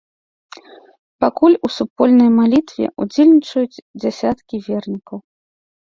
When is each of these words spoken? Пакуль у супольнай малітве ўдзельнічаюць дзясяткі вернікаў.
Пакуль 1.23 1.57
у 1.67 1.71
супольнай 1.75 2.29
малітве 2.39 2.85
ўдзельнічаюць 3.03 3.83
дзясяткі 4.03 4.55
вернікаў. 4.71 5.17